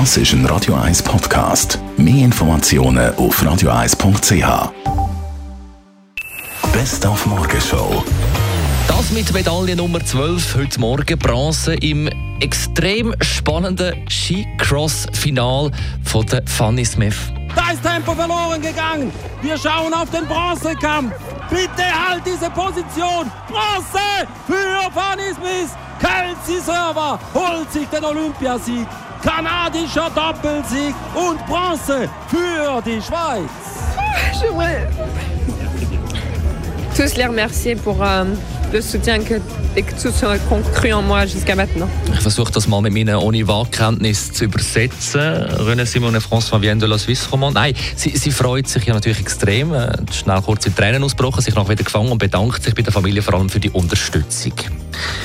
Das 0.00 0.16
ist 0.16 0.32
ein 0.32 0.44
Radio 0.46 0.74
1 0.74 1.04
Podcast. 1.04 1.78
Mehr 1.96 2.24
Informationen 2.24 3.14
auf 3.14 3.40
radio1.ch. 3.40 4.72
Best 6.72 7.06
auf 7.06 7.24
Morgenshow. 7.26 8.02
Das 8.88 9.12
mit 9.12 9.32
Medaille 9.32 9.76
Nummer 9.76 10.04
12 10.04 10.56
heute 10.56 10.80
Morgen 10.80 11.16
Bronze 11.16 11.76
im 11.76 12.10
extrem 12.40 13.14
spannenden 13.20 13.94
Skicross-Final 14.10 15.70
von 16.02 16.26
der 16.26 16.42
Fanny 16.44 16.84
Smith. 16.84 17.32
Da 17.54 17.70
ist 17.70 17.84
Tempo 17.84 18.16
verloren 18.16 18.60
gegangen. 18.60 19.12
Wir 19.42 19.56
schauen 19.56 19.94
auf 19.94 20.10
den 20.10 20.26
Bronzekampf. 20.26 21.14
Bitte 21.48 21.84
halt 21.84 22.24
diese 22.26 22.50
Position. 22.50 23.30
Bronze 23.46 24.26
für 24.48 24.90
Fanny 24.92 25.32
Smith. 25.36 25.70
Kelsey 26.34 26.60
Server 26.60 27.18
holt 27.34 27.72
sich 27.72 27.86
den 27.88 28.04
Olympiasieg. 28.04 28.86
Kanadischer 29.22 30.10
Doppelsieg 30.14 30.94
und 31.14 31.44
Bronze 31.46 32.08
für 32.28 32.82
die 32.84 33.00
Schweiz. 33.00 33.50
J'aimerais 34.40 34.86
tous 36.96 37.16
les 37.16 37.26
remercier 37.26 37.76
pour 37.76 38.02
euh, 38.02 38.24
le 38.72 38.80
soutien 38.82 39.18
que, 39.20 39.40
et 39.76 39.82
que 39.82 39.92
tous 39.92 40.22
ont 40.24 40.62
cru 40.74 40.92
en 40.92 41.02
moi 41.02 41.24
jusqu'à 41.26 41.54
maintenant. 41.54 41.88
Ich 42.12 42.20
versuche 42.20 42.52
das 42.52 42.66
mal 42.66 42.82
mit 42.82 42.92
meinen 42.92 43.16
ohne 43.16 43.46
Wahlkenntnis 43.46 44.32
zu 44.32 44.44
übersetzen. 44.44 45.20
René 45.20 45.86
Simone 45.86 46.20
François 46.20 46.60
vient 46.60 46.76
de 46.76 46.86
la 46.86 46.98
Suisse 46.98 47.28
romande. 47.30 47.54
Nein, 47.54 47.74
sie, 47.96 48.10
sie 48.10 48.30
freut 48.30 48.68
sich 48.68 48.84
ja 48.84 48.92
natürlich 48.92 49.20
extrem. 49.20 49.72
Äh, 49.72 49.92
Schnell 50.12 50.42
kurz 50.42 50.66
in 50.66 50.74
Tränen 50.74 51.02
ausgebrochen, 51.02 51.40
sich 51.42 51.54
noch 51.54 51.68
wieder 51.68 51.84
gefangen 51.84 52.12
und 52.12 52.18
bedankt 52.18 52.62
sich 52.62 52.74
bei 52.74 52.82
der 52.82 52.92
Familie 52.92 53.22
vor 53.22 53.34
allem 53.34 53.48
für 53.48 53.60
die 53.60 53.70
Unterstützung. 53.70 54.52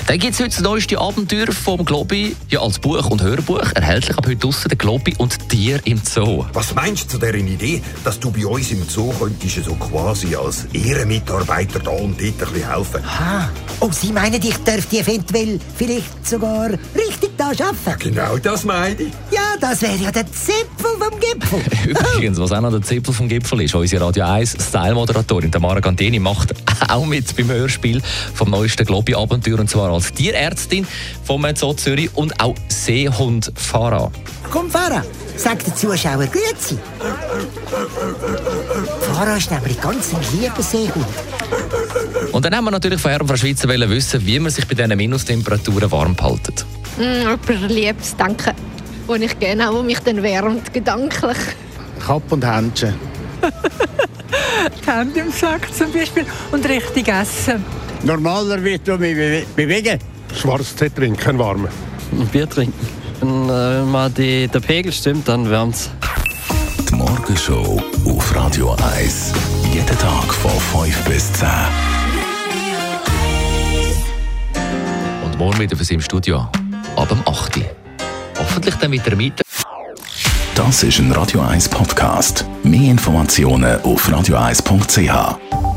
Dann 0.08 0.18
gibt 0.18 0.34
es 0.34 0.40
heute 0.40 0.50
das 0.50 0.62
neueste 0.62 1.00
Abenteuer 1.00 1.52
vom 1.52 1.86
Globi, 1.86 2.36
ja 2.50 2.62
als 2.62 2.80
Buch 2.80 3.06
und 3.10 3.22
Hörbuch, 3.22 3.72
erhältlich 3.76 4.18
ab 4.18 4.26
heute 4.26 4.38
draussen, 4.38 4.70
der 4.70 4.78
Globi 4.78 5.16
und 5.18 5.50
Tier 5.50 5.80
im 5.86 6.02
Zoo. 6.04 6.46
Was 6.54 6.74
meinst 6.74 7.06
du 7.06 7.10
zu 7.10 7.18
dieser 7.20 7.36
Idee, 7.36 7.82
dass 8.04 8.20
du 8.20 8.32
bei 8.32 8.46
uns 8.46 8.72
im 8.72 8.88
Zoo 8.88 9.14
könntest 9.20 9.64
so 9.64 9.76
quasi 9.76 10.36
als 10.36 10.66
Ehrenmitarbeiter 10.74 11.80
da 11.80 11.92
und 11.92 12.20
dort 12.20 12.22
ein 12.22 12.38
bisschen 12.38 12.74
helfen? 12.74 13.04
Ah, 13.06 13.50
oh, 13.80 13.90
Sie 13.92 14.12
meinen, 14.12 14.42
ich 14.42 14.58
dürfte 14.58 15.00
eventuell 15.00 15.60
vielleicht 15.76 16.28
sogar 16.28 16.70
richtig 16.70 17.38
da 17.38 17.48
arbeiten? 17.48 18.00
Genau 18.00 18.38
das 18.38 18.64
meine 18.64 18.96
ich. 18.96 19.12
Ja, 19.32 19.56
das 19.60 19.82
wäre 19.82 19.96
ja 19.96 20.12
der 20.12 20.26
Zipfel 20.28 20.92
vom 20.98 21.20
Gipfel. 21.20 21.62
Übrigens, 22.16 22.40
was 22.40 22.52
auch 22.52 22.62
noch 22.62 22.72
der 22.72 22.82
Zipfel 22.82 23.14
vom 23.14 23.28
Gipfel 23.28 23.62
ist, 23.62 23.76
unsere 23.76 24.06
Radio 24.06 24.26
1 24.26 24.58
Style-Moderatorin 24.70 25.52
Tamara 25.52 25.80
Gantini 25.80 26.20
macht 26.20 26.54
auch 26.90 27.06
mit 27.06 27.36
beim 27.36 27.50
Hörspiel 27.50 28.02
vom 28.34 28.50
neuesten 28.50 28.86
Globi-Abenteuer 28.86 29.60
und 29.60 29.70
zwar 29.70 29.92
als 29.92 30.14
Tierärztin 30.14 30.86
vom 31.24 31.46
Zoo 31.56 31.74
Zürich 31.74 32.10
und 32.16 32.40
auch 32.42 32.56
Seehund 32.68 33.52
Farah. 33.56 34.12
Komm, 34.52 34.70
Farah, 34.70 35.04
sag 35.38 35.64
den 35.64 35.76
Zuschauern 35.76 36.30
Grüezi. 36.32 36.78
Farah 39.14 39.38
ist 39.38 39.52
nämlich 39.52 39.80
ganz 39.80 40.14
ein 40.14 40.40
lieber 40.40 40.64
Seehund. 40.64 41.06
Und 42.32 42.46
dann 42.46 42.56
haben 42.56 42.66
wir 42.66 42.72
natürlich 42.72 43.02
von 43.02 43.12
Herrn 43.12 43.28
Frau 43.28 43.36
Schweizer 43.36 43.68
wissen, 43.68 44.26
wie 44.26 44.40
man 44.40 44.52
sich 44.52 44.68
bei 44.68 44.76
diesen 44.76 44.96
Minustemperaturen 44.96 45.92
warm 45.92 46.16
hält. 46.20 46.66
Mm, 46.98 47.02
jemand 47.50 47.72
Liebes, 47.72 48.16
danke. 48.18 48.54
Wo 49.08 49.16
ich 49.16 49.38
gerne 49.40 49.70
auch, 49.70 49.82
mich 49.84 50.00
dann 50.00 50.22
wärmt, 50.22 50.72
gedanklich. 50.74 51.38
Kapp 52.06 52.32
und 52.32 52.46
Händchen. 52.46 52.94
die 53.42 54.92
Hände 54.92 55.20
im 55.22 55.32
Sack 55.32 55.74
zum 55.76 55.92
Beispiel 55.92 56.26
und 56.52 56.68
richtig 56.68 57.08
essen. 57.08 57.64
Normaler 58.04 58.64
wird 58.64 58.88
du 58.88 58.98
mich 58.98 59.16
bewe- 59.16 59.46
bewegen. 59.56 60.00
Schwarztee 60.40 60.90
trinken, 60.90 61.40
warme. 61.40 61.70
Bier 62.32 62.48
trinken. 62.50 62.88
Und, 63.22 63.50
äh, 63.50 63.80
wenn 63.80 63.92
mal 63.92 64.10
die, 64.10 64.48
der 64.48 64.60
Pegel 64.60 64.92
stimmt, 64.92 65.28
dann 65.28 65.50
wärmt's. 65.50 65.90
Die 66.90 66.96
Morgenshow 66.96 67.82
auf 68.06 68.36
Radio 68.36 68.76
1. 68.96 69.34
Jeden 69.74 69.98
Tag 69.98 70.34
von 70.34 70.86
5 70.86 71.04
bis 71.06 71.34
10. 71.34 71.48
morgen 75.40 75.58
wieder 75.58 75.78
für 75.78 75.86
Sie 75.86 75.94
im 75.94 76.02
Studio. 76.02 76.50
Ab 76.98 77.08
dem 77.08 77.22
8. 77.26 77.58
Uhr. 77.58 77.64
Hoffentlich 78.38 78.76
dann 78.76 78.92
mit 78.92 79.06
der 79.06 79.16
Miete. 79.16 79.42
Das 80.54 80.84
ist 80.84 81.00
ein 81.00 81.14
Radio 81.14 81.40
1 81.40 81.70
Podcast. 81.70 82.46
Mehr 82.64 82.92
Informationen 82.92 83.82
auf 83.82 84.10
radio1.ch. 84.10 85.69